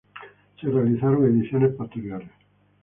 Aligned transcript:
Se 0.59 0.65
realizaron 0.67 1.25
ediciones 1.25 1.75
posteriores. 1.75 2.31